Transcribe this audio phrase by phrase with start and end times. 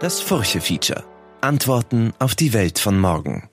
[0.00, 1.04] Das Furche-Feature.
[1.42, 3.50] Antworten auf die Welt von morgen.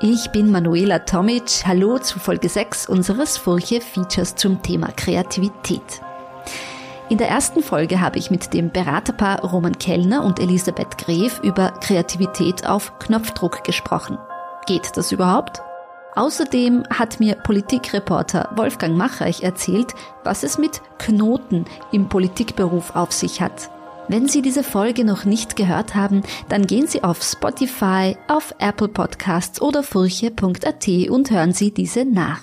[0.00, 1.44] Ich bin Manuela Tomic.
[1.66, 6.02] Hallo zu Folge 6 unseres Furche-Features zum Thema Kreativität.
[7.08, 11.70] In der ersten Folge habe ich mit dem Beraterpaar Roman Kellner und Elisabeth Gref über
[11.80, 14.18] Kreativität auf Knopfdruck gesprochen.
[14.66, 15.62] Geht das überhaupt?
[16.14, 23.40] Außerdem hat mir Politikreporter Wolfgang Machreich erzählt, was es mit Knoten im Politikberuf auf sich
[23.40, 23.70] hat.
[24.08, 28.88] Wenn Sie diese Folge noch nicht gehört haben, dann gehen Sie auf Spotify, auf Apple
[28.88, 32.40] Podcasts oder furche.at und hören Sie diese nach.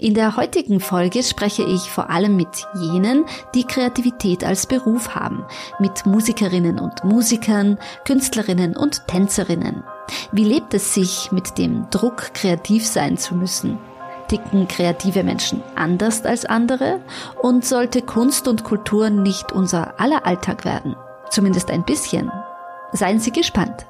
[0.00, 3.24] In der heutigen Folge spreche ich vor allem mit jenen,
[3.56, 5.44] die Kreativität als Beruf haben,
[5.80, 9.82] mit Musikerinnen und Musikern, Künstlerinnen und Tänzerinnen.
[10.30, 13.76] Wie lebt es sich mit dem Druck, kreativ sein zu müssen?
[14.28, 17.00] Ticken kreative Menschen anders als andere?
[17.42, 20.94] Und sollte Kunst und Kultur nicht unser aller Alltag werden?
[21.28, 22.30] Zumindest ein bisschen.
[22.92, 23.86] Seien Sie gespannt.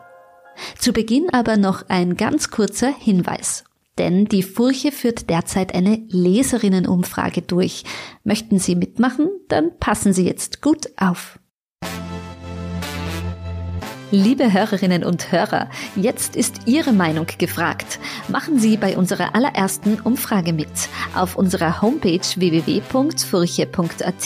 [0.78, 3.64] Zu Beginn aber noch ein ganz kurzer Hinweis.
[3.98, 7.84] Denn die Furche führt derzeit eine Leserinnenumfrage durch.
[8.24, 9.28] Möchten Sie mitmachen?
[9.48, 11.38] Dann passen Sie jetzt gut auf.
[14.10, 18.00] Liebe Hörerinnen und Hörer, jetzt ist Ihre Meinung gefragt.
[18.28, 20.70] Machen Sie bei unserer allerersten Umfrage mit.
[21.14, 24.22] Auf unserer Homepage www.furche.at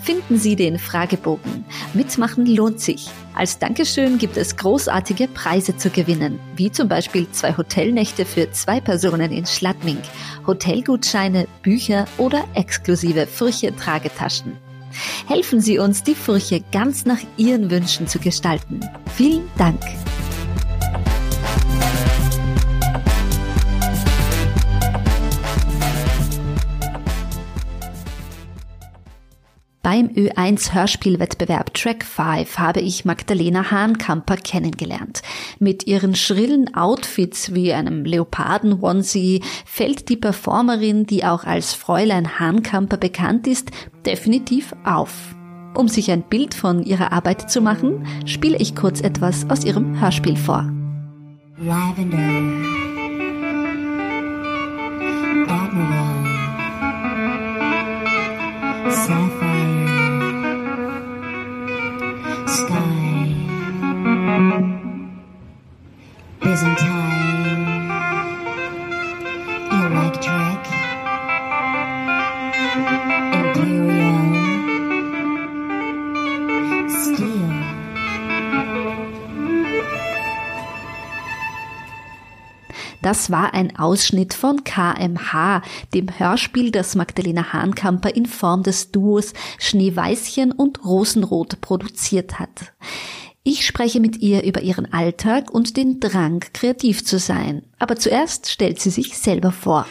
[0.00, 1.64] finden Sie den Fragebogen.
[1.94, 3.08] Mitmachen lohnt sich.
[3.34, 8.80] Als Dankeschön gibt es großartige Preise zu gewinnen, wie zum Beispiel zwei Hotelnächte für zwei
[8.80, 9.98] Personen in Schladming,
[10.46, 14.58] Hotelgutscheine, Bücher oder exklusive Furche-Tragetaschen.
[15.26, 18.80] Helfen Sie uns, die Furche ganz nach Ihren Wünschen zu gestalten.
[19.16, 19.80] Vielen Dank!
[29.92, 35.20] Beim Ö1 Hörspielwettbewerb Track 5 habe ich Magdalena Hahnkamper kennengelernt.
[35.58, 42.96] Mit ihren schrillen Outfits wie einem Leoparden-Onesie fällt die Performerin, die auch als Fräulein Hahnkamper
[42.96, 43.70] bekannt ist,
[44.06, 45.12] definitiv auf.
[45.74, 50.00] Um sich ein Bild von ihrer Arbeit zu machen, spiele ich kurz etwas aus ihrem
[50.00, 50.72] Hörspiel vor.
[51.58, 52.16] Lavender.
[55.48, 56.11] Admiral.
[83.02, 89.32] Das war ein Ausschnitt von KMH, dem Hörspiel, das Magdalena Hahnkamper in Form des Duos
[89.58, 92.72] Schneeweißchen und Rosenrot produziert hat.
[93.44, 97.64] Ich spreche mit ihr über ihren Alltag und den Drang, kreativ zu sein.
[97.80, 99.84] Aber zuerst stellt sie sich selber vor.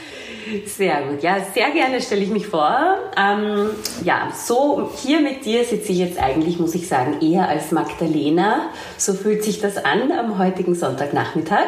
[0.66, 2.98] Sehr gut, ja, sehr gerne stelle ich mich vor.
[3.18, 3.72] Ähm,
[4.06, 8.70] ja, so hier mit dir sitze ich jetzt eigentlich, muss ich sagen, eher als Magdalena.
[8.98, 11.68] So fühlt sich das an am heutigen Sonntagnachmittag.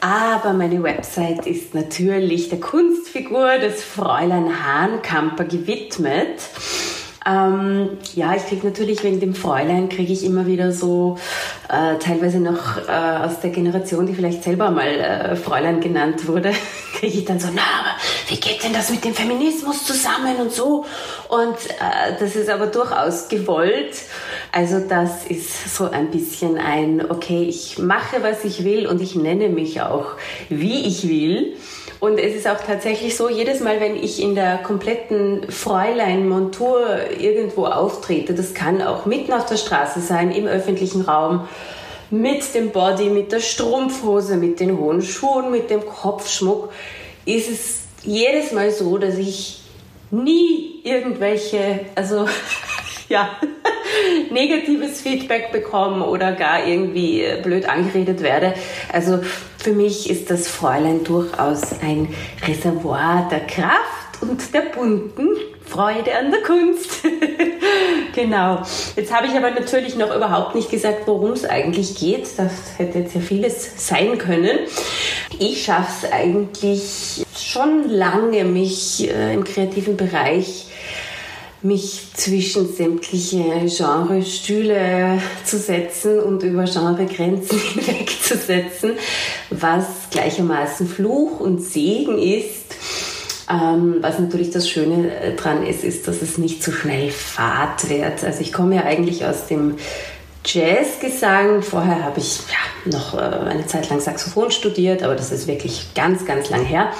[0.00, 6.40] Aber meine Website ist natürlich der Kunstfigur des Fräulein Hahnkamper gewidmet.
[7.26, 11.16] Ähm, ja, ich kriege natürlich wegen dem Fräulein, kriege ich immer wieder so
[11.68, 16.52] äh, teilweise noch äh, aus der Generation, die vielleicht selber mal äh, Fräulein genannt wurde,
[16.94, 17.96] kriege ich dann so, na, aber
[18.28, 20.84] wie geht denn das mit dem Feminismus zusammen und so?
[21.28, 23.96] Und äh, das ist aber durchaus gewollt.
[24.52, 29.14] Also das ist so ein bisschen ein, okay, ich mache, was ich will und ich
[29.14, 30.12] nenne mich auch,
[30.50, 31.56] wie ich will.
[32.04, 37.64] Und es ist auch tatsächlich so, jedes Mal, wenn ich in der kompletten Fräulein-Montur irgendwo
[37.64, 41.48] auftrete, das kann auch mitten auf der Straße sein, im öffentlichen Raum,
[42.10, 46.70] mit dem Body, mit der Strumpfhose, mit den hohen Schuhen, mit dem Kopfschmuck,
[47.24, 49.62] ist es jedes Mal so, dass ich
[50.10, 52.28] nie irgendwelche, also
[53.08, 53.30] ja,
[54.30, 58.54] negatives Feedback bekomme oder gar irgendwie äh, blöd angeredet werde.
[58.92, 59.20] Also
[59.58, 62.08] für mich ist das Fräulein durchaus ein
[62.46, 65.28] Reservoir der Kraft und der bunten
[65.64, 67.02] Freude an der Kunst.
[68.14, 68.62] genau.
[68.96, 72.28] Jetzt habe ich aber natürlich noch überhaupt nicht gesagt, worum es eigentlich geht.
[72.36, 74.58] Das hätte jetzt ja vieles sein können.
[75.38, 80.66] Ich schaffe es eigentlich schon lange, mich äh, im kreativen Bereich
[81.64, 88.92] mich zwischen sämtliche Genrestühle zu setzen und über Genregrenzen hinwegzusetzen,
[89.48, 92.76] was gleichermaßen Fluch und Segen ist.
[93.50, 97.88] Ähm, was natürlich das Schöne äh, dran ist, ist, dass es nicht so schnell fad
[97.88, 98.24] wird.
[98.24, 99.76] Also ich komme ja eigentlich aus dem
[100.44, 101.62] Jazzgesang.
[101.62, 105.94] Vorher habe ich ja, noch äh, eine Zeit lang Saxophon studiert, aber das ist wirklich
[105.94, 106.92] ganz, ganz lang her.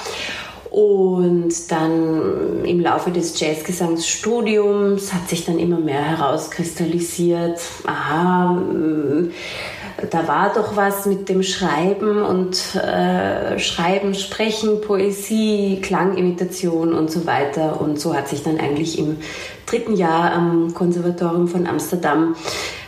[0.75, 8.61] Und dann im Laufe des Jazzgesangsstudiums hat sich dann immer mehr herauskristallisiert, aha,
[10.11, 17.25] da war doch was mit dem Schreiben und äh, Schreiben, Sprechen, Poesie, Klangimitation und so
[17.25, 17.79] weiter.
[17.79, 19.15] Und so hat sich dann eigentlich im
[19.65, 22.35] dritten Jahr am Konservatorium von Amsterdam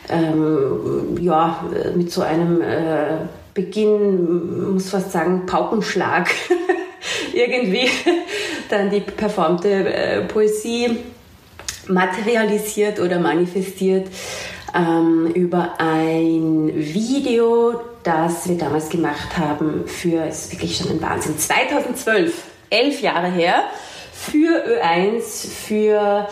[0.10, 1.64] ähm, ja,
[1.96, 6.30] mit so einem äh, Beginn, muss fast sagen, Paukenschlag
[7.38, 7.90] irgendwie
[8.70, 10.98] dann die performte äh, Poesie
[11.88, 14.08] materialisiert oder manifestiert
[14.76, 21.02] ähm, über ein Video, das wir damals gemacht haben für, es ist wirklich schon ein
[21.02, 23.64] Wahnsinn, 2012, elf Jahre her,
[24.12, 26.28] für Ö1, für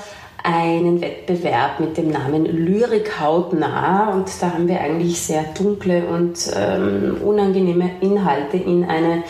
[0.46, 4.12] einen Wettbewerb mit dem Namen Lyrik hautnah.
[4.12, 9.24] Und da haben wir eigentlich sehr dunkle und ähm, unangenehme Inhalte in eine,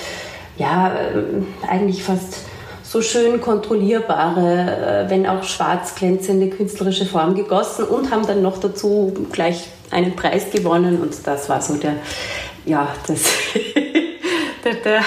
[0.57, 1.23] ja, äh,
[1.67, 2.39] eigentlich fast
[2.83, 8.57] so schön kontrollierbare, äh, wenn auch schwarz glänzende künstlerische Form gegossen und haben dann noch
[8.57, 11.95] dazu gleich einen Preis gewonnen und das war so der,
[12.65, 13.23] ja, das,
[14.63, 15.01] der, der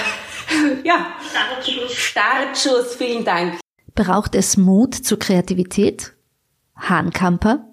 [0.83, 1.93] ja, Startschuss.
[1.93, 3.59] Startschuss, vielen Dank.
[3.95, 6.13] Braucht es Mut zur Kreativität?
[6.77, 7.65] Hahnkamper?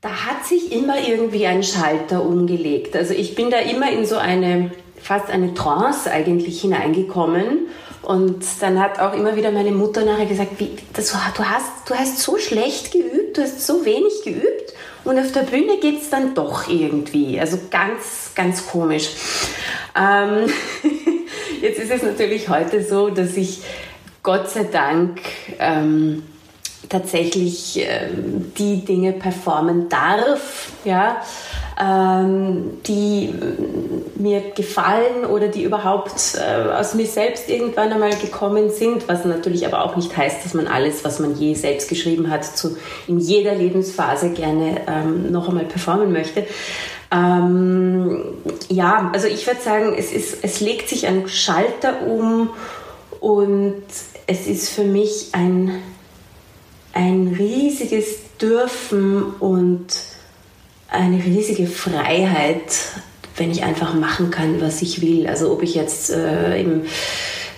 [0.00, 2.94] Da hat sich immer irgendwie ein Schalter umgelegt.
[2.96, 4.70] Also ich bin da immer in so eine,
[5.02, 7.68] fast eine Trance eigentlich hineingekommen.
[8.02, 11.94] Und dann hat auch immer wieder meine Mutter nachher gesagt, wie, das, du, hast, du
[11.94, 14.72] hast so schlecht geübt, du hast so wenig geübt
[15.04, 17.40] und auf der Bühne geht es dann doch irgendwie.
[17.40, 19.10] Also ganz, ganz komisch.
[19.98, 20.46] Ähm,
[21.62, 23.62] jetzt ist es natürlich heute so, dass ich
[24.22, 25.20] Gott sei Dank
[25.58, 26.22] ähm,
[26.88, 31.22] tatsächlich ähm, die Dinge performen darf, ja,
[31.80, 33.32] ähm, die
[34.16, 39.64] mir gefallen oder die überhaupt äh, aus mir selbst irgendwann einmal gekommen sind, was natürlich
[39.64, 42.76] aber auch nicht heißt, dass man alles, was man je selbst geschrieben hat, zu,
[43.06, 46.46] in jeder Lebensphase gerne ähm, noch einmal performen möchte.
[47.12, 48.22] Ähm,
[48.68, 52.50] ja, also ich würde sagen, es, ist, es legt sich ein Schalter um
[53.20, 53.84] und
[54.26, 55.80] es ist für mich ein,
[56.92, 59.86] ein riesiges Dürfen und
[60.88, 62.72] eine riesige Freiheit,
[63.36, 65.26] wenn ich einfach machen kann, was ich will.
[65.26, 66.82] Also ob ich jetzt äh, im,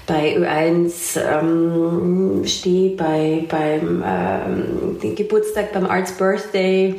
[0.07, 6.97] bei Ö1 ähm, stehe, bei, beim ähm, Geburtstag, beim Arts Birthday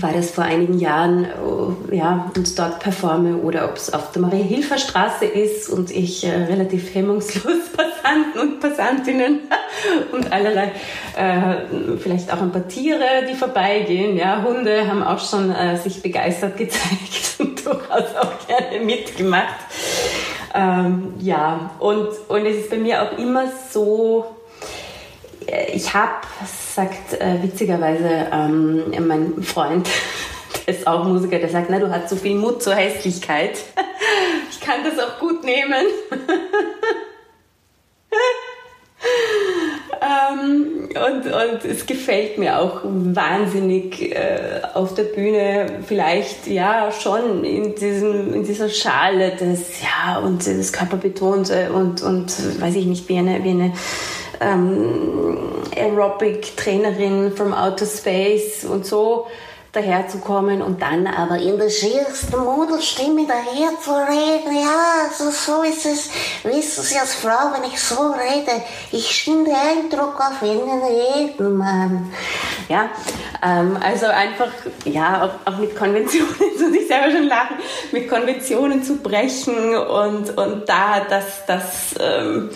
[0.00, 4.22] war das vor einigen Jahren äh, ja, und dort performe oder ob es auf der
[4.22, 9.40] Maria-Hilfer-Straße ist und ich äh, relativ hemmungslos Passanten und Passantinnen
[10.12, 10.72] und allerlei,
[11.16, 14.16] äh, vielleicht auch ein paar Tiere, die vorbeigehen.
[14.16, 19.54] Ja, Hunde haben auch schon äh, sich begeistert gezeigt und durchaus auch gerne mitgemacht.
[20.54, 24.33] Ähm, ja, und, und es ist bei mir auch immer so,
[25.72, 26.26] ich habe,
[26.74, 29.88] sagt äh, witzigerweise ähm, mein Freund,
[30.66, 33.58] der ist auch Musiker, der sagt, na, du hast so viel Mut zur Hässlichkeit.
[34.50, 35.86] ich kann das auch gut nehmen.
[40.00, 47.44] ähm, und, und es gefällt mir auch wahnsinnig äh, auf der Bühne vielleicht ja schon
[47.44, 53.08] in, diesem, in dieser Schale des ja und das Körperbetonte und, und weiß ich nicht
[53.08, 53.72] wie eine, wie eine
[54.40, 55.36] ähm,
[55.76, 59.26] Aerobic-Trainerin from Outer Space und so
[59.74, 64.54] daherzukommen und dann aber in der schiersten Modelstimme daherzureden.
[64.54, 66.10] Ja, so, so ist es.
[66.44, 68.62] Wissen Sie als Frau, wenn ich so rede,
[68.92, 72.12] ich schinde Eindruck auf jeden Mann.
[72.68, 72.88] Ja,
[73.42, 74.52] ähm, also einfach,
[74.84, 77.56] ja, auch, auch mit Konventionen, so ich selber schon lachen,
[77.90, 82.50] mit Konventionen zu brechen und, und da das, das, ähm,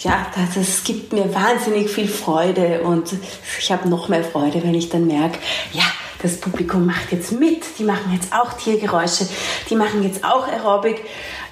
[0.00, 3.14] ja, das, das gibt mir wahnsinnig viel Freude und
[3.58, 5.38] ich habe noch mehr Freude, wenn ich dann merke,
[5.72, 5.84] ja,
[6.22, 9.26] das Publikum macht jetzt mit, die machen jetzt auch Tiergeräusche,
[9.68, 11.02] die machen jetzt auch Aerobic.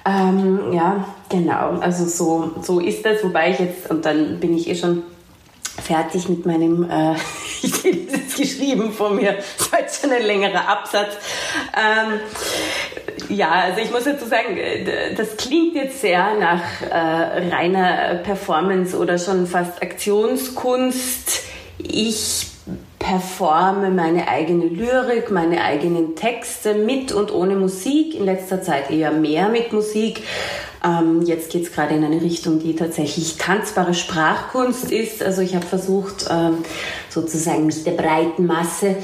[0.05, 4.67] Ähm, ja, genau, also so, so ist das, wobei ich jetzt, und dann bin ich
[4.67, 5.03] eh schon
[5.79, 7.15] fertig mit meinem, äh,
[7.61, 11.15] ich sehe das geschrieben vor mir, das war jetzt schon ein längerer Absatz.
[11.75, 12.19] Ähm,
[13.29, 18.97] ja, also ich muss dazu sagen, äh, das klingt jetzt sehr nach äh, reiner Performance
[18.97, 21.43] oder schon fast Aktionskunst.
[21.77, 22.47] Ich
[22.99, 29.11] performe meine eigene Lyrik, meine eigenen Texte mit und ohne Musik, in letzter Zeit eher
[29.11, 30.23] mehr mit Musik.
[30.83, 35.21] Ähm, jetzt geht es gerade in eine Richtung, die tatsächlich tanzbare Sprachkunst ist.
[35.21, 36.59] Also ich habe versucht, ähm,
[37.09, 38.95] sozusagen mich der breiten Masse,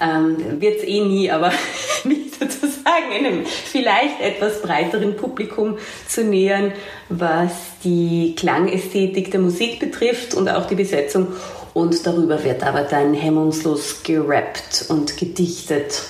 [0.00, 1.52] ähm, wird es eh nie, aber
[2.04, 6.72] mich sozusagen einem vielleicht etwas breiteren Publikum zu nähern,
[7.08, 11.28] was die Klangästhetik der Musik betrifft und auch die Besetzung.
[11.72, 16.02] Und darüber wird aber dann hemmungslos gerappt und gedichtet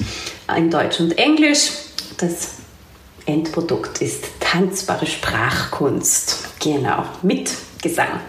[0.54, 1.70] in Deutsch und Englisch.
[2.18, 2.56] Das
[3.24, 6.60] Endprodukt ist tanzbare Sprachkunst.
[6.60, 7.50] Genau, mit
[7.82, 8.20] Gesang.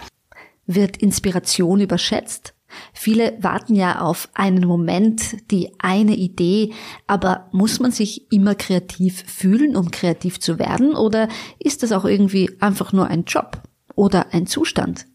[0.66, 2.56] Wird Inspiration überschätzt?
[2.94, 6.74] Viele warten ja auf einen Moment, die eine Idee,
[7.06, 11.28] aber muss man sich immer kreativ fühlen, um kreativ zu werden, oder
[11.60, 13.62] ist das auch irgendwie einfach nur ein Job
[13.94, 15.06] oder ein Zustand?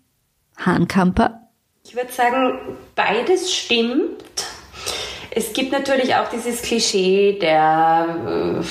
[0.58, 1.48] Hahnkamper?
[1.84, 4.46] Ich würde sagen, beides stimmt.
[5.32, 8.64] Es gibt natürlich auch dieses Klischee der äh,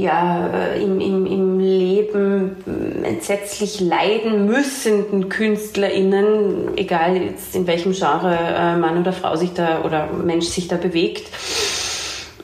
[0.00, 2.56] ja, äh, im, im, im Leben
[3.04, 9.82] entsetzlich leiden müssenden KünstlerInnen, egal jetzt in welchem Genre äh, Mann oder Frau sich da
[9.84, 11.28] oder Mensch sich da bewegt.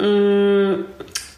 [0.00, 0.84] Mm,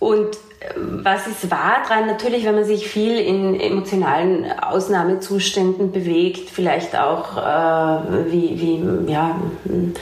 [0.00, 0.28] und
[0.76, 2.06] was ist wahr dran?
[2.06, 9.40] Natürlich, wenn man sich viel in emotionalen Ausnahmezuständen bewegt, vielleicht auch äh, wie, wie ja,
[9.66, 9.94] äh,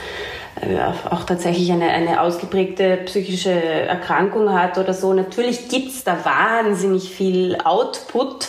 [1.09, 5.13] auch tatsächlich eine, eine ausgeprägte psychische Erkrankung hat oder so.
[5.13, 8.47] Natürlich gibt es da wahnsinnig viel Output.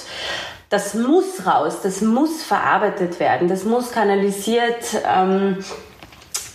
[0.71, 5.65] Das muss raus, das muss verarbeitet werden, das muss kanalisiert ähm,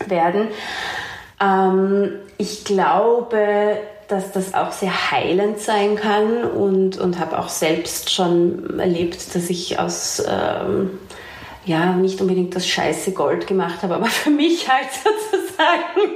[0.07, 0.49] werden.
[1.41, 8.11] Ähm, ich glaube, dass das auch sehr heilend sein kann und, und habe auch selbst
[8.11, 10.99] schon erlebt, dass ich aus ähm,
[11.65, 16.11] ja, nicht unbedingt das scheiße Gold gemacht habe, aber für mich halt sozusagen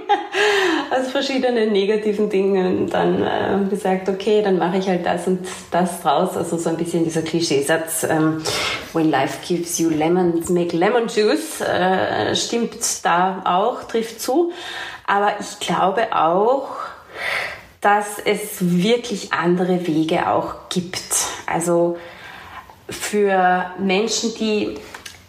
[0.91, 6.01] aus verschiedenen negativen Dingen dann äh, gesagt, okay, dann mache ich halt das und das
[6.01, 6.35] draus.
[6.35, 8.43] Also so ein bisschen dieser Klischeesatz, ähm,
[8.93, 14.51] when life gives you lemons, make lemon juice, äh, stimmt da auch, trifft zu.
[15.05, 16.69] Aber ich glaube auch,
[17.79, 21.07] dass es wirklich andere Wege auch gibt.
[21.45, 21.97] Also
[22.89, 24.75] für Menschen, die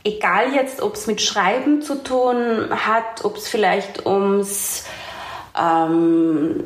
[0.05, 4.85] egal jetzt, ob es mit Schreiben zu tun hat, ob es vielleicht ums
[5.59, 6.65] ähm,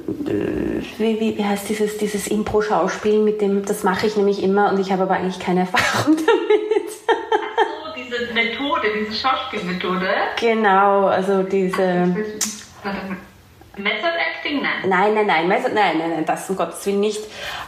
[0.99, 4.81] wie, wie, wie heißt dieses, dieses Impro-Schauspiel, mit dem, das mache ich nämlich immer und
[4.81, 6.93] ich habe aber eigentlich keine Erfahrung damit.
[7.07, 10.09] Ach so, diese Methode, diese Schauspielmethode.
[10.39, 12.15] Genau, also diese.
[13.77, 14.63] Method Acting?
[14.63, 14.89] Nein.
[14.89, 17.21] Nein, nein, nein, Method, nein, nein, nein, das um Gottes Willen nicht.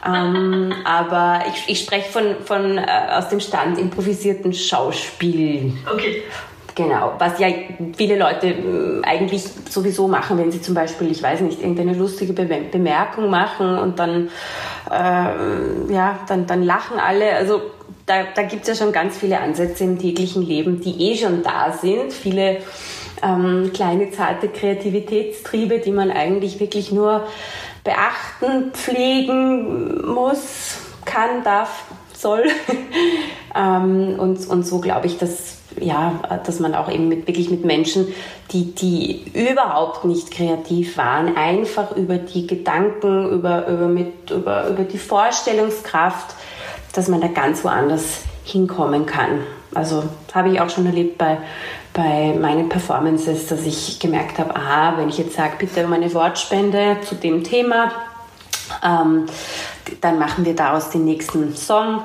[0.06, 5.72] Ähm, aber ich, ich spreche von, von äh, aus dem Stand improvisierten Schauspiel.
[5.90, 6.22] Okay.
[6.76, 7.46] Genau, was ja
[7.96, 12.32] viele Leute äh, eigentlich sowieso machen, wenn sie zum Beispiel, ich weiß nicht, irgendeine lustige
[12.32, 14.28] Be Bemerkung machen und dann,
[14.90, 17.32] äh, ja, dann, dann lachen alle.
[17.36, 17.62] Also
[18.06, 21.44] da, da gibt es ja schon ganz viele Ansätze im täglichen Leben, die eh schon
[21.44, 22.12] da sind.
[22.12, 22.58] Viele
[23.24, 27.26] ähm, kleine, zarte Kreativitätstriebe, die man eigentlich wirklich nur
[27.82, 32.44] beachten, pflegen muss, kann, darf, soll.
[33.54, 37.64] ähm, und, und so glaube ich, dass, ja, dass man auch eben mit, wirklich mit
[37.64, 38.08] Menschen,
[38.52, 44.84] die, die überhaupt nicht kreativ waren, einfach über die Gedanken, über, über, mit, über, über
[44.84, 46.34] die Vorstellungskraft,
[46.94, 49.40] dass man da ganz woanders hinkommen kann.
[49.74, 51.38] Also habe ich auch schon erlebt bei,
[51.94, 56.12] bei meinen Performances, dass ich gemerkt habe, aha, wenn ich jetzt sage, bitte um eine
[56.12, 57.92] Wortspende zu dem Thema,
[58.82, 59.26] ähm,
[60.00, 62.02] dann machen wir daraus den nächsten Song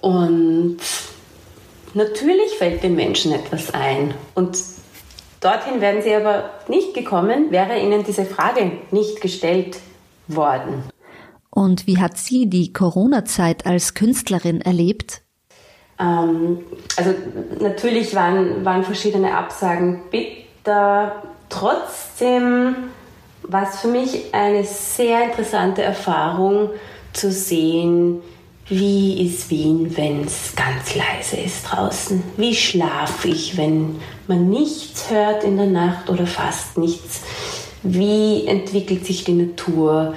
[0.00, 0.78] und
[1.94, 4.56] natürlich fällt den Menschen etwas ein und
[5.40, 9.78] dorthin wären sie aber nicht gekommen, wäre ihnen diese Frage nicht gestellt
[10.28, 10.84] worden.
[11.50, 15.23] Und wie hat sie die Corona-Zeit als Künstlerin erlebt?
[16.04, 16.58] Ähm,
[16.96, 17.14] also
[17.60, 21.22] natürlich waren, waren verschiedene Absagen bitter.
[21.48, 22.76] Trotzdem
[23.42, 26.70] war es für mich eine sehr interessante Erfahrung
[27.12, 28.20] zu sehen,
[28.66, 32.22] wie ist Wien, wenn es ganz leise ist draußen?
[32.38, 37.20] Wie schlafe ich, wenn man nichts hört in der Nacht oder fast nichts?
[37.82, 40.14] Wie entwickelt sich die Natur?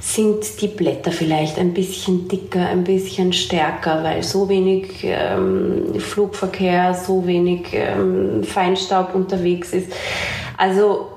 [0.00, 6.94] Sind die Blätter vielleicht ein bisschen dicker, ein bisschen stärker, weil so wenig ähm, Flugverkehr,
[6.94, 9.92] so wenig ähm, Feinstaub unterwegs ist.
[10.56, 11.08] Also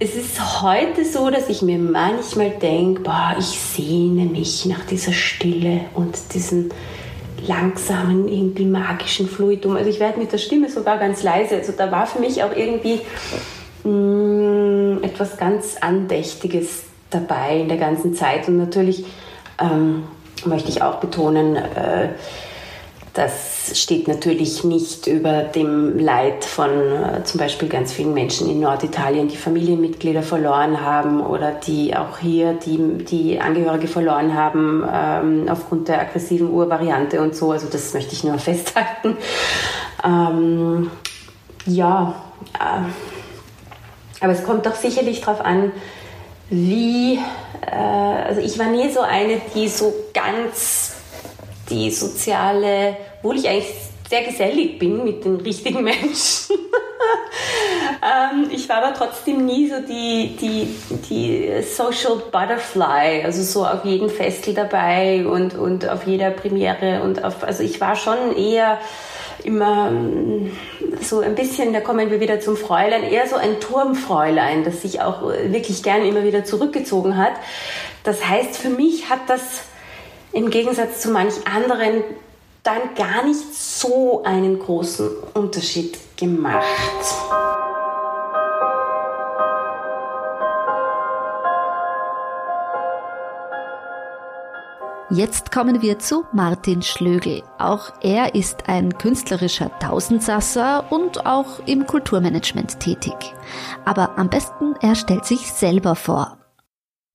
[0.00, 5.12] es ist heute so, dass ich mir manchmal denke, boah, ich sehne mich nach dieser
[5.12, 6.70] Stille und diesem
[7.46, 9.76] langsamen, irgendwie magischen Fluidum.
[9.76, 11.56] Also ich werde mit der Stimme sogar ganz leise.
[11.56, 13.00] Also da war für mich auch irgendwie
[13.84, 18.48] mh, mm, etwas ganz Andächtiges dabei in der ganzen Zeit.
[18.48, 19.04] Und natürlich
[19.60, 20.04] ähm,
[20.44, 22.10] möchte ich auch betonen, äh,
[23.18, 28.60] das steht natürlich nicht über dem Leid von äh, zum Beispiel ganz vielen Menschen in
[28.60, 35.48] Norditalien, die Familienmitglieder verloren haben oder die auch hier die, die Angehörige verloren haben ähm,
[35.48, 37.50] aufgrund der aggressiven Urvariante und so.
[37.50, 39.16] Also das möchte ich nur festhalten.
[40.04, 40.90] Ähm,
[41.66, 42.14] ja,
[42.54, 45.72] äh, aber es kommt doch sicherlich darauf an,
[46.50, 47.18] wie,
[47.66, 50.94] äh, also ich war nie so eine, die so ganz
[51.68, 53.74] die soziale obwohl ich eigentlich
[54.08, 56.56] sehr gesellig bin mit den richtigen Menschen.
[58.02, 60.74] ähm, ich war aber trotzdem nie so die, die,
[61.10, 67.22] die Social Butterfly, also so auf jedem Festel dabei und, und auf jeder Premiere und
[67.22, 68.78] auf, also ich war schon eher
[69.44, 70.50] immer mm,
[71.00, 75.00] so ein bisschen, da kommen wir wieder zum Fräulein, eher so ein Turmfräulein, das sich
[75.00, 77.32] auch wirklich gern immer wieder zurückgezogen hat.
[78.04, 79.62] Das heißt, für mich hat das
[80.32, 82.02] im Gegensatz zu manch anderen
[82.62, 86.64] dann gar nicht so einen großen Unterschied gemacht.
[95.10, 97.42] Jetzt kommen wir zu Martin Schlögel.
[97.58, 103.14] Auch er ist ein künstlerischer Tausendsasser und auch im Kulturmanagement tätig.
[103.86, 106.36] Aber am besten er stellt sich selber vor.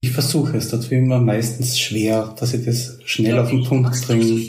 [0.02, 4.08] Ich versuche es, das wird immer meistens schwer, dass ich das schnell auf den Punkt
[4.08, 4.42] bringe.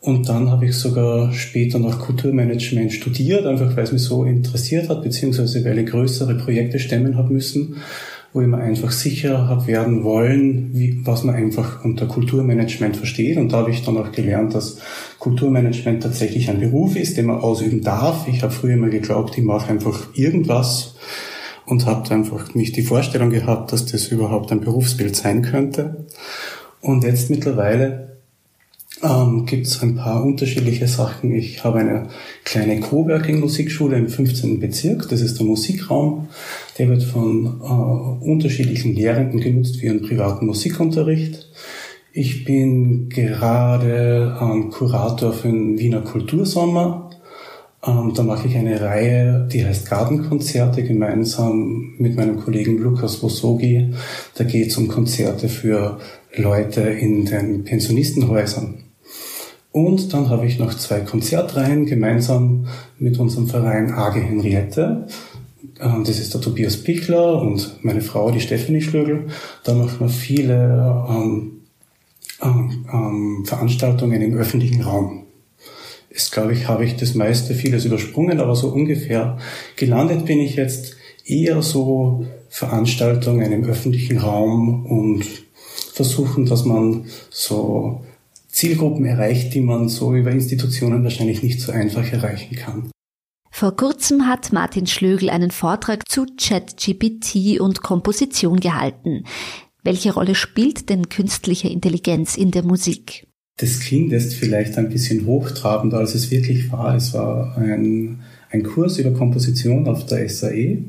[0.00, 4.88] Und dann habe ich sogar später noch Kulturmanagement studiert, einfach weil es mich so interessiert
[4.88, 7.76] hat, beziehungsweise weil ich größere Projekte stemmen habe müssen,
[8.32, 13.36] wo ich mir einfach sicher habe werden wollen, wie, was man einfach unter Kulturmanagement versteht.
[13.38, 14.78] Und da habe ich dann auch gelernt, dass
[15.18, 18.28] Kulturmanagement tatsächlich ein Beruf ist, den man ausüben darf.
[18.28, 20.94] Ich habe früher immer geglaubt, ich mache einfach irgendwas
[21.66, 26.06] und habe einfach nicht die Vorstellung gehabt, dass das überhaupt ein Berufsbild sein könnte.
[26.80, 28.10] Und jetzt mittlerweile
[29.02, 31.34] ähm, gibt es ein paar unterschiedliche Sachen.
[31.34, 32.08] Ich habe eine
[32.44, 34.60] kleine Coworking-Musikschule im 15.
[34.60, 35.08] Bezirk.
[35.08, 36.28] Das ist der Musikraum.
[36.80, 41.46] Der wird von äh, unterschiedlichen Lehrenden genutzt für ihren privaten Musikunterricht.
[42.14, 47.10] Ich bin gerade ähm, Kurator für den Wiener Kultursommer.
[47.86, 53.92] Ähm, da mache ich eine Reihe, die heißt Gartenkonzerte, gemeinsam mit meinem Kollegen Lukas Wosogi.
[54.36, 55.98] Da geht es um Konzerte für
[56.34, 58.84] Leute in den Pensionistenhäusern.
[59.72, 65.06] Und dann habe ich noch zwei Konzertreihen gemeinsam mit unserem Verein AG Henriette.
[65.80, 69.28] Ähm, das ist der Tobias Pichler und meine Frau, die Stephanie Schlögel.
[69.64, 71.60] Da machen wir viele ähm,
[72.42, 75.24] ähm, ähm, Veranstaltungen im öffentlichen Raum.
[76.08, 79.38] Ist, glaube ich, habe ich das meiste, vieles übersprungen, aber so ungefähr
[79.76, 85.24] gelandet bin ich jetzt eher so Veranstaltungen im öffentlichen Raum und
[85.92, 88.04] versuchen, dass man so
[88.48, 92.90] Zielgruppen erreicht, die man so über Institutionen wahrscheinlich nicht so einfach erreichen kann.
[93.50, 99.24] Vor kurzem hat Martin Schlögel einen Vortrag zu ChatGPT und Komposition gehalten.
[99.82, 103.26] Welche Rolle spielt denn künstliche Intelligenz in der Musik?
[103.56, 106.96] Das klingt jetzt vielleicht ein bisschen hochtrabend, als es wirklich war.
[106.96, 110.84] Es war ein, ein Kurs über Komposition auf der SAE,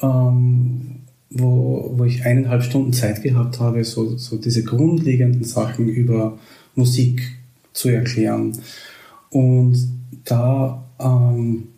[0.00, 6.38] ähm, wo, wo ich eineinhalb Stunden Zeit gehabt habe, so, so diese grundlegenden Sachen über
[6.76, 7.36] Musik
[7.72, 8.52] zu erklären.
[9.30, 9.76] Und
[10.24, 11.68] da ähm,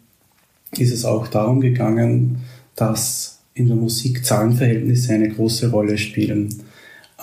[0.79, 2.39] ist es auch darum gegangen,
[2.77, 6.63] dass in der Musik Zahlenverhältnisse eine große Rolle spielen.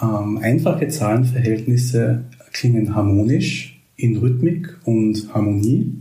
[0.01, 5.93] Ähm, einfache Zahlenverhältnisse klingen harmonisch in Rhythmik und Harmonie.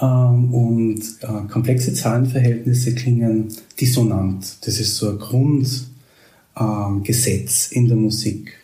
[0.00, 3.48] Ähm, und äh, komplexe Zahlenverhältnisse klingen
[3.80, 4.66] dissonant.
[4.66, 8.54] Das ist so ein Grundgesetz ähm, in der Musik.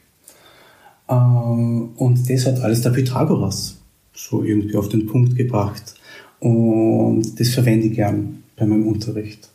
[1.08, 3.76] Ähm, und das hat alles der Pythagoras
[4.12, 5.94] so irgendwie auf den Punkt gebracht.
[6.44, 9.48] Und das verwende ich gern bei meinem Unterricht.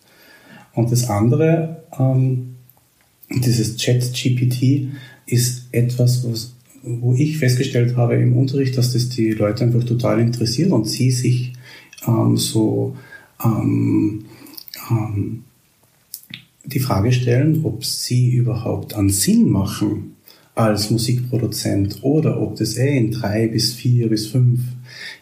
[0.73, 2.56] Und das andere, ähm,
[3.30, 4.88] dieses Chat-GPT,
[5.28, 10.19] ist etwas, was, wo ich festgestellt habe im Unterricht, dass das die Leute einfach total
[10.19, 11.54] interessiert und sie sich
[12.08, 12.97] ähm, so
[13.45, 14.25] ähm,
[14.89, 15.43] ähm,
[16.65, 20.15] die Frage stellen, ob sie überhaupt einen Sinn machen
[20.60, 24.60] als Musikproduzent oder ob das eh in drei bis vier bis fünf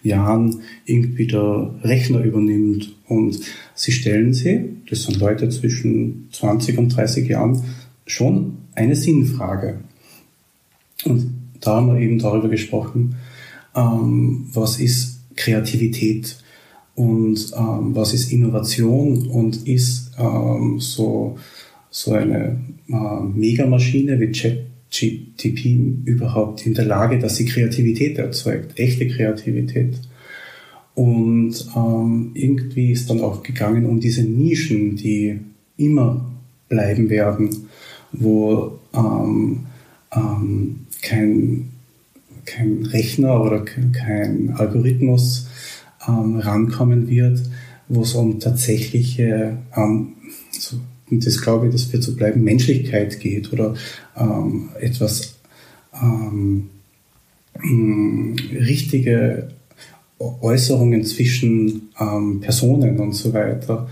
[0.01, 3.39] Jahren irgendwie der Rechner übernimmt und
[3.75, 7.61] sie stellen sie, das sind Leute zwischen 20 und 30 Jahren,
[8.07, 9.81] schon eine Sinnfrage.
[11.05, 13.17] Und da haben wir eben darüber gesprochen,
[13.75, 16.35] ähm, was ist Kreativität
[16.95, 21.37] und ähm, was ist Innovation und ist ähm, so,
[21.91, 24.31] so eine äh, Megamaschine wie
[24.91, 29.99] ChatGTP überhaupt in der Lage, dass sie Kreativität erzeugt, echte Kreativität.
[30.95, 35.39] Und ähm, irgendwie ist dann auch gegangen um diese Nischen, die
[35.77, 36.25] immer
[36.69, 37.67] bleiben werden,
[38.11, 39.67] wo ähm,
[40.15, 41.69] ähm, kein,
[42.45, 45.47] kein Rechner oder kein Algorithmus
[46.07, 47.41] ähm, rankommen wird,
[47.87, 50.13] wo es um tatsächliche, ähm,
[50.51, 50.77] so,
[51.09, 53.75] und das glaube ich, das wird so bleiben, Menschlichkeit geht oder
[54.17, 55.37] ähm, etwas
[56.01, 56.69] ähm,
[57.63, 59.49] richtige
[60.19, 63.87] Äußerungen zwischen ähm, Personen und so weiter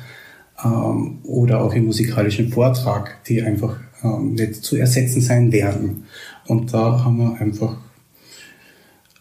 [0.64, 6.04] ähm, oder auch im musikalischen Vortrag, die einfach ähm, nicht zu ersetzen sein werden.
[6.48, 7.78] Und da haben wir einfach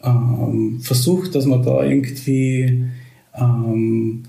[0.03, 2.85] ähm, versucht, dass wir da irgendwie
[3.35, 4.23] ähm,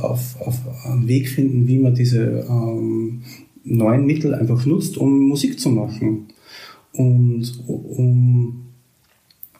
[0.00, 3.22] auf, auf einen Weg finden, wie man diese ähm,
[3.64, 6.28] neuen Mittel einfach nutzt, um Musik zu machen
[6.92, 8.66] und um,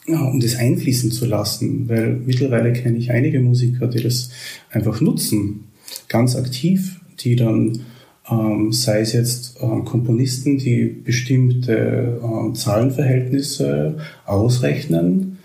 [0.06, 4.30] ja, um das einfließen zu lassen, weil mittlerweile kenne ich einige Musiker, die das
[4.70, 5.64] einfach nutzen,
[6.08, 7.80] ganz aktiv, die dann
[8.30, 15.38] ähm, sei es jetzt äh, Komponisten, die bestimmte äh, Zahlenverhältnisse ausrechnen,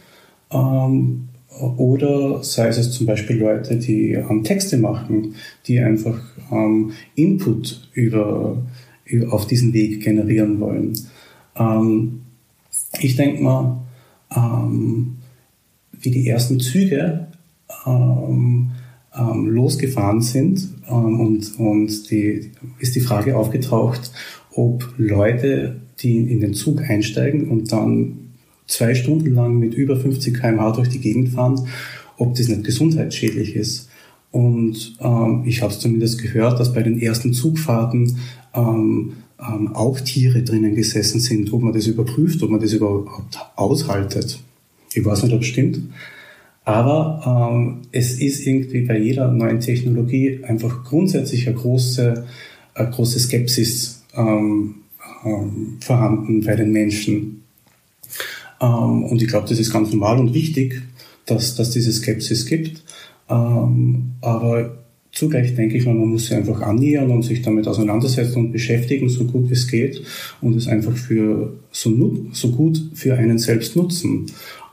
[0.51, 1.29] ähm,
[1.59, 5.35] oder sei es zum Beispiel Leute, die ähm, Texte machen,
[5.67, 6.19] die einfach
[6.51, 8.57] ähm, Input über,
[9.05, 10.93] über, auf diesen Weg generieren wollen.
[11.55, 12.21] Ähm,
[12.99, 13.83] ich denke mal,
[14.35, 15.17] ähm,
[15.91, 17.27] wie die ersten Züge
[17.85, 18.71] ähm,
[19.15, 24.11] ähm, losgefahren sind und, und die, ist die Frage aufgetaucht,
[24.55, 28.22] ob Leute, die in den Zug einsteigen und dann
[28.73, 31.67] zwei Stunden lang mit über 50 km/h durch die Gegend fahren,
[32.17, 33.89] ob das nicht gesundheitsschädlich ist.
[34.31, 38.17] Und ähm, ich habe zumindest gehört, dass bei den ersten Zugfahrten
[38.55, 43.37] ähm, ähm, auch Tiere drinnen gesessen sind, ob man das überprüft, ob man das überhaupt
[43.55, 44.39] aushaltet.
[44.93, 45.81] Ich weiß nicht, ob es stimmt.
[46.65, 52.25] Aber ähm, es ist irgendwie bei jeder neuen Technologie einfach grundsätzlich eine große,
[52.73, 54.75] eine große Skepsis ähm,
[55.25, 57.42] ähm, vorhanden bei den Menschen.
[58.61, 60.81] Ähm, und ich glaube, das ist ganz normal und wichtig,
[61.25, 62.83] dass, dass diese Skepsis gibt.
[63.29, 64.77] Ähm, aber
[65.11, 69.25] zugleich denke ich man muss sich einfach annähern und sich damit auseinandersetzen und beschäftigen, so
[69.25, 70.01] gut es geht
[70.41, 74.25] und es einfach für so, so gut für einen selbst nutzen.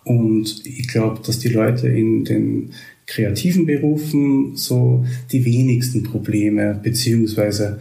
[0.05, 2.71] Und ich glaube, dass die Leute in den
[3.07, 7.81] kreativen Berufen so die wenigsten Probleme beziehungsweise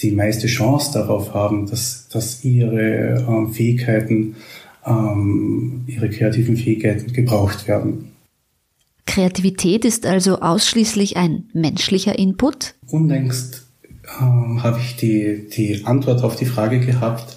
[0.00, 4.36] die meiste Chance darauf haben, dass, dass ihre ähm, Fähigkeiten,
[4.88, 8.12] ähm, ihre kreativen Fähigkeiten gebraucht werden.
[9.06, 12.74] Kreativität ist also ausschließlich ein menschlicher Input?
[12.88, 13.66] Unlängst
[14.20, 17.36] ähm, habe ich die, die Antwort auf die Frage gehabt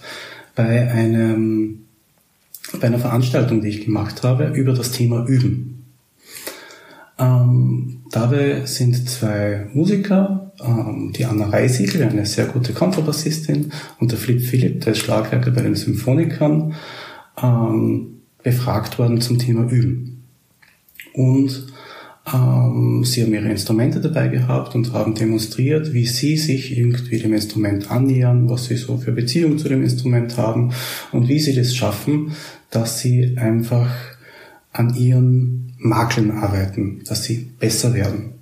[0.55, 1.85] bei einem
[2.79, 5.85] bei einer Veranstaltung, die ich gemacht habe, über das Thema Üben.
[7.19, 14.17] Ähm, dabei sind zwei Musiker, ähm, die Anna Reisiegel, eine sehr gute Kontrabassistin, und der
[14.17, 16.75] Flip Philipp, der ist Schlagwerker bei den Symphonikern,
[17.41, 20.23] ähm, befragt worden zum Thema Üben.
[21.13, 21.67] Und
[22.31, 27.33] ähm, sie haben ihre Instrumente dabei gehabt und haben demonstriert, wie sie sich irgendwie dem
[27.33, 30.71] Instrument annähern, was sie so für Beziehung zu dem Instrument haben
[31.11, 32.33] und wie sie das schaffen,
[32.69, 33.91] dass sie einfach
[34.71, 38.35] an ihren Makeln arbeiten, dass sie besser werden.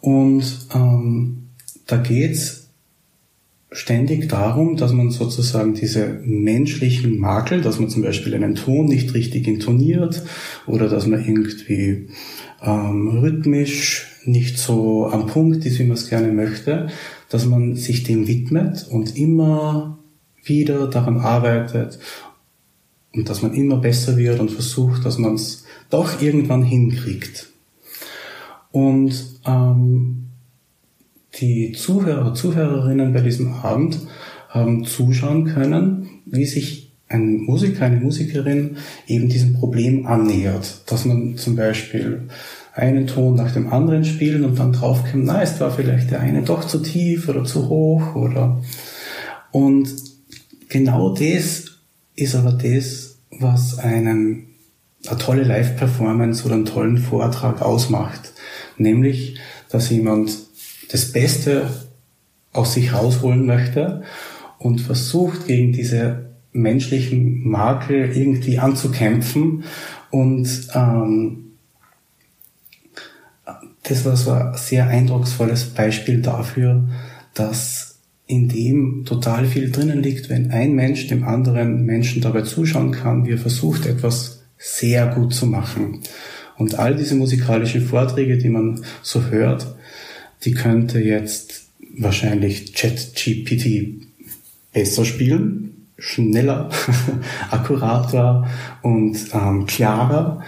[0.00, 1.48] Und ähm,
[1.86, 2.61] da geht's
[3.72, 9.14] ständig darum, dass man sozusagen diese menschlichen Makel, dass man zum Beispiel einen Ton nicht
[9.14, 10.22] richtig intoniert
[10.66, 12.08] oder dass man irgendwie
[12.62, 16.88] ähm, rhythmisch nicht so am Punkt ist, wie man es gerne möchte,
[17.28, 19.98] dass man sich dem widmet und immer
[20.44, 21.98] wieder daran arbeitet
[23.14, 27.48] und dass man immer besser wird und versucht, dass man es doch irgendwann hinkriegt.
[28.70, 30.28] Und ähm,
[31.40, 33.98] die Zuhörer, Zuhörerinnen bei diesem Abend
[34.48, 40.82] haben zuschauen können, wie sich ein Musiker, eine Musikerin eben diesem Problem annähert.
[40.86, 42.28] Dass man zum Beispiel
[42.74, 46.42] einen Ton nach dem anderen spielen und dann draufkommt, na, es war vielleicht der eine
[46.42, 48.62] doch zu tief oder zu hoch oder
[49.50, 49.88] und
[50.68, 51.66] genau das
[52.16, 54.48] ist aber das, was einen
[55.06, 58.32] eine tolle Live-Performance oder einen tollen Vortrag ausmacht.
[58.76, 60.30] Nämlich, dass jemand
[60.90, 61.70] das Beste
[62.52, 64.02] aus sich rausholen möchte
[64.58, 69.64] und versucht, gegen diese menschlichen Makel irgendwie anzukämpfen.
[70.10, 71.52] Und ähm,
[73.82, 76.88] das war so ein sehr eindrucksvolles Beispiel dafür,
[77.34, 82.92] dass in dem total viel drinnen liegt, wenn ein Mensch dem anderen Menschen dabei zuschauen
[82.92, 86.00] kann, wie er versucht, etwas sehr gut zu machen.
[86.56, 89.74] Und all diese musikalischen Vorträge, die man so hört,
[90.44, 91.66] die könnte jetzt
[91.98, 94.06] wahrscheinlich ChatGPT
[94.72, 96.70] besser spielen, schneller,
[97.50, 98.48] akkurater
[98.82, 100.42] und ähm, klarer.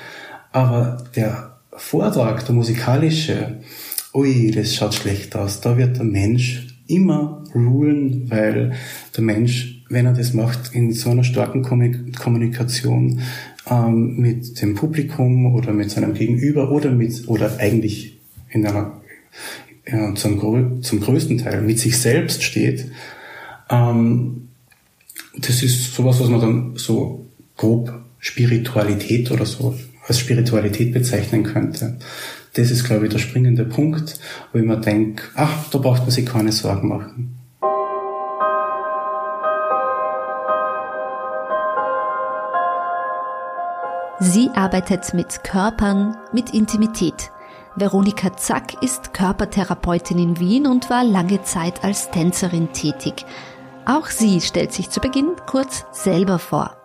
[0.52, 3.60] Aber der Vortrag, der musikalische,
[4.12, 5.60] ui, das schaut schlecht aus.
[5.60, 8.72] Da wird der Mensch immer rulen, weil
[9.16, 13.20] der Mensch, wenn er das macht, in so einer starken Kommunikation
[13.70, 18.18] ähm, mit dem Publikum oder mit seinem Gegenüber oder mit oder eigentlich
[18.50, 19.00] in einer
[19.86, 22.90] ja, zum, zum größten Teil mit sich selbst steht,
[23.70, 24.48] ähm,
[25.36, 29.74] das ist sowas, was man dann so grob Spiritualität oder so
[30.06, 31.98] als Spiritualität bezeichnen könnte.
[32.54, 34.18] Das ist, glaube ich, der springende Punkt,
[34.52, 37.38] wo ich mir denke, ach, da braucht man sich keine Sorgen machen.
[44.20, 47.30] Sie arbeitet mit Körpern, mit Intimität.
[47.76, 53.26] Veronika Zack ist Körpertherapeutin in Wien und war lange Zeit als Tänzerin tätig.
[53.84, 56.76] Auch sie stellt sich zu Beginn kurz selber vor.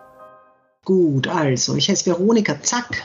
[0.84, 3.04] Gut, also ich heiße Veronika Zack.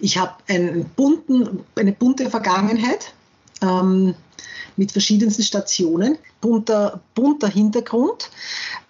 [0.00, 3.12] Ich habe einen bunten, eine bunte Vergangenheit.
[3.62, 4.16] Ähm,
[4.76, 8.30] mit verschiedensten Stationen, bunter, bunter Hintergrund,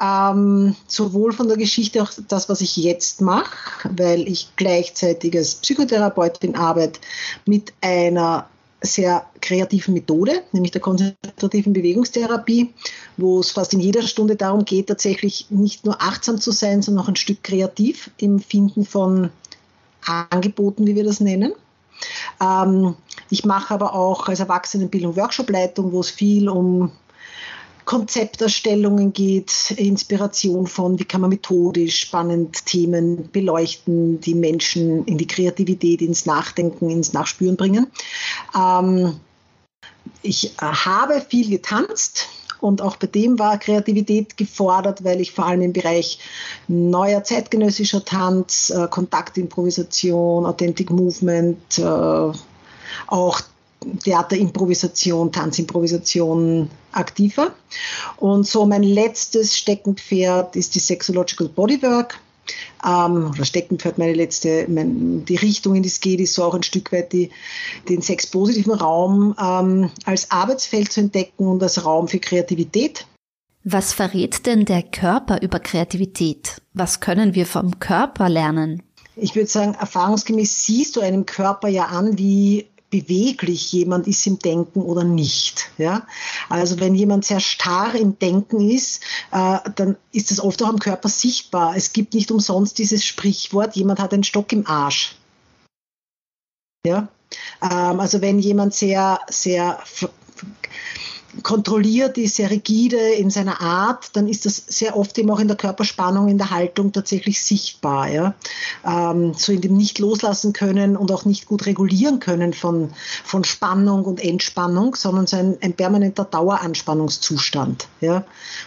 [0.00, 5.56] ähm, sowohl von der Geschichte auch das, was ich jetzt mache, weil ich gleichzeitig als
[5.56, 7.00] Psychotherapeutin arbeite
[7.46, 8.48] mit einer
[8.82, 12.72] sehr kreativen Methode, nämlich der konzentrativen Bewegungstherapie,
[13.16, 17.04] wo es fast in jeder Stunde darum geht, tatsächlich nicht nur achtsam zu sein, sondern
[17.04, 19.30] auch ein Stück kreativ im Finden von
[20.30, 21.52] Angeboten, wie wir das nennen.
[22.40, 22.96] Ähm,
[23.30, 26.92] ich mache aber auch als Erwachsenenbildung Workshopleitung, wo es viel um
[27.84, 35.26] Konzepterstellungen geht, Inspiration von, wie kann man methodisch spannend Themen beleuchten, die Menschen in die
[35.26, 37.88] Kreativität, ins Nachdenken, ins Nachspüren bringen.
[38.56, 39.18] Ähm,
[40.22, 42.28] ich habe viel getanzt,
[42.60, 46.18] und auch bei dem war Kreativität gefordert, weil ich vor allem im Bereich
[46.68, 52.32] neuer zeitgenössischer Tanz, äh, Kontaktimprovisation, Authentic Movement, äh,
[53.06, 53.40] auch
[54.04, 57.54] Theaterimprovisation, Tanzimprovisation aktiver.
[58.16, 62.18] Und so mein letztes Steckenpferd ist die Sexological Bodywork
[62.84, 66.54] ähm, oder Steckenpferd meine letzte, mein, die Richtung, in die es geht, ist so auch
[66.54, 67.30] ein Stück weit die,
[67.88, 73.06] den sexpositiven Raum ähm, als Arbeitsfeld zu entdecken und als Raum für Kreativität.
[73.64, 76.62] Was verrät denn der Körper über Kreativität?
[76.72, 78.82] Was können wir vom Körper lernen?
[79.16, 84.38] Ich würde sagen, erfahrungsgemäß siehst du einem Körper ja an, wie beweglich jemand ist im
[84.38, 85.70] Denken oder nicht.
[85.78, 86.06] Ja?
[86.48, 90.78] Also wenn jemand sehr starr im Denken ist, äh, dann ist das oft auch am
[90.78, 91.76] Körper sichtbar.
[91.76, 95.16] Es gibt nicht umsonst dieses Sprichwort, jemand hat einen Stock im Arsch.
[96.84, 97.08] Ja?
[97.62, 99.78] Ähm, also wenn jemand sehr, sehr
[101.42, 105.48] kontrolliert ist, sehr rigide in seiner Art, dann ist das sehr oft eben auch in
[105.48, 108.08] der Körperspannung, in der Haltung tatsächlich sichtbar.
[108.08, 108.34] Ja?
[108.84, 112.90] Ähm, so in dem nicht loslassen können und auch nicht gut regulieren können von,
[113.24, 117.88] von Spannung und Entspannung, sondern so ein, ein permanenter Daueranspannungszustand.
[118.00, 118.24] Ja?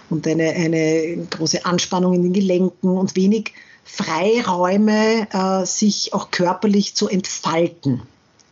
[0.10, 6.96] Und eine, eine große Anspannung in den Gelenken und wenig Freiräume, äh, sich auch körperlich
[6.96, 8.02] zu entfalten.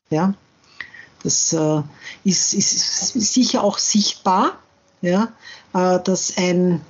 [0.09, 0.33] Ja?
[1.23, 1.81] Das äh,
[2.23, 4.57] ist, ist, sicher auch sichtbar,
[5.01, 5.31] ja,
[5.73, 6.81] äh, dass ein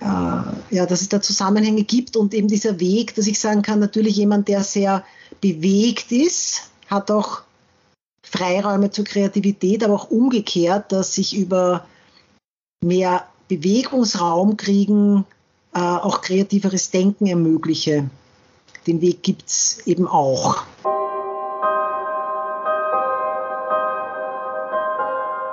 [0.00, 3.78] äh, ja, dass es da Zusammenhänge gibt und eben dieser Weg, dass ich sagen kann,
[3.78, 5.04] natürlich jemand, der sehr
[5.40, 7.42] bewegt ist, hat auch
[8.24, 11.86] Freiräume zur Kreativität, aber auch umgekehrt, dass sich über
[12.82, 15.24] mehr Bewegungsraum kriegen,
[15.74, 18.08] äh, auch kreativeres Denken ermögliche.
[18.86, 20.64] Den Weg gibt es eben auch.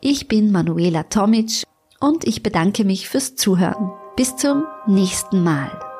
[0.00, 1.64] Ich bin Manuela Tomic
[2.00, 3.92] und ich bedanke mich fürs Zuhören.
[4.16, 5.91] Bis zum nächsten Mal.